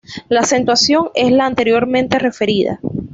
La 0.29 0.39
acentuación 0.39 1.11
es 1.13 1.31
la 1.31 1.45
anteriormente 1.45 2.17
referida. 2.17 2.79